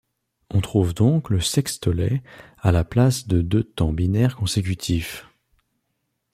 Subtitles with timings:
[0.49, 2.23] On trouve donc le sextolet
[2.57, 5.27] à la place de deux temps binaires consécutifs.